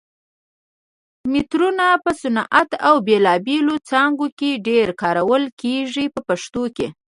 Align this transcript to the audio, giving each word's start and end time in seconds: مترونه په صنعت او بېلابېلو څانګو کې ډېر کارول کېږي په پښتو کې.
مترونه 1.31 1.87
په 2.03 2.11
صنعت 2.21 2.69
او 2.87 2.95
بېلابېلو 3.07 3.75
څانګو 3.89 4.27
کې 4.39 4.61
ډېر 4.67 4.87
کارول 5.01 5.43
کېږي 5.61 6.05
په 6.13 6.19
پښتو 6.27 6.63
کې. 6.75 6.87